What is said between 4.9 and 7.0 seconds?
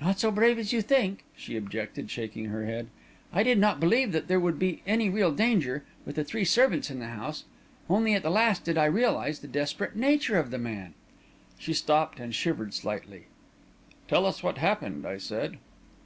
real danger, with the three servants in